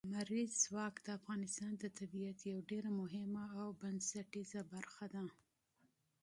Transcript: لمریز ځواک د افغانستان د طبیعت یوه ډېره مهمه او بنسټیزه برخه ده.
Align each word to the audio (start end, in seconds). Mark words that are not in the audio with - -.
لمریز 0.13 0.51
ځواک 0.65 0.95
د 1.05 1.07
افغانستان 1.19 1.71
د 1.77 1.83
طبیعت 1.99 2.37
یوه 2.49 2.61
ډېره 2.71 2.89
مهمه 3.01 3.45
او 3.61 3.67
بنسټیزه 3.81 4.61
برخه 4.73 5.05
ده. 5.13 5.23